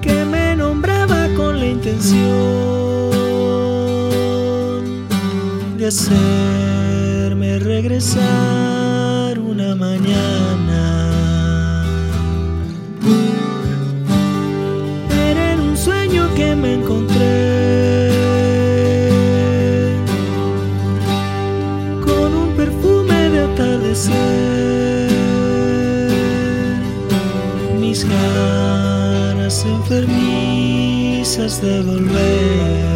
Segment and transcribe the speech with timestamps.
[0.00, 3.12] que me nombraba con la intención
[5.78, 10.82] de hacerme regresar una mañana.
[15.10, 18.10] Era en un sueño que me encontré
[22.06, 24.71] con un perfume de atardecer.
[29.92, 32.92] Enfermizas de volver.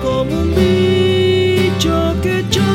[0.00, 2.68] Como un bicho que choca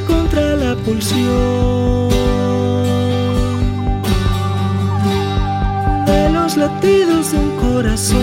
[0.00, 2.08] contra la pulsión
[6.06, 8.20] de los latidos de un corazón,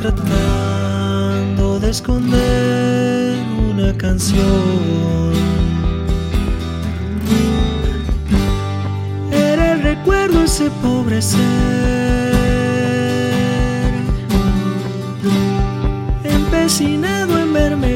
[0.00, 3.36] tratando de esconder
[3.70, 5.34] una canción.
[9.32, 11.64] Era el recuerdo ese pobre ser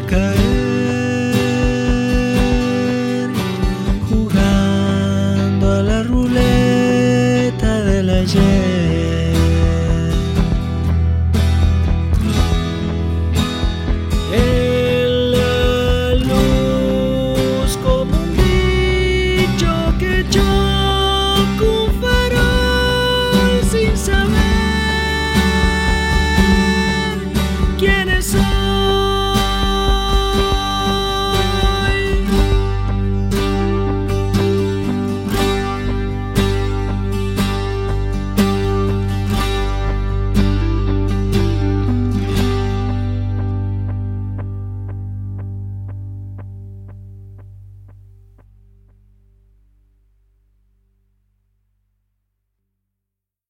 [0.07, 0.39] caer,
[4.09, 8.88] jugando a la ruleta del ayer.